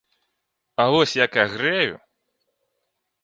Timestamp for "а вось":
0.85-1.13